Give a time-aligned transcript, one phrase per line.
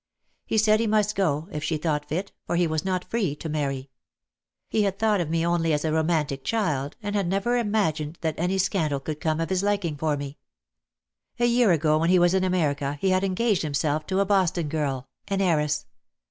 [0.47, 3.47] He said he must go, if she thought fit, for he was not free to
[3.47, 3.91] marry.
[4.67, 8.33] He had thought of me only as a romantic child, and had never imagined that
[8.35, 10.39] any scandal could come of his liking for me.
[11.39, 14.25] A year ago when he was in America he had engaged him self to a
[14.25, 15.85] Boston girl, an heiress.